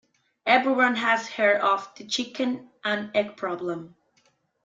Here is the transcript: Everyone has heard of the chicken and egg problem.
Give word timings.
Everyone 0.47 0.95
has 0.95 1.27
heard 1.29 1.61
of 1.61 1.93
the 1.95 2.03
chicken 2.03 2.71
and 2.83 3.11
egg 3.15 3.37
problem. 3.37 3.95